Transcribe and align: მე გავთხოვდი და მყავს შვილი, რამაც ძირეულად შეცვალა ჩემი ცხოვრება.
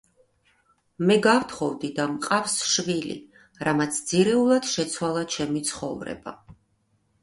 მე 1.09 1.17
გავთხოვდი 1.27 1.91
და 1.99 2.07
მყავს 2.15 2.57
შვილი, 2.71 3.19
რამაც 3.71 4.03
ძირეულად 4.11 4.75
შეცვალა 4.75 5.31
ჩემი 5.39 5.67
ცხოვრება. 5.73 6.39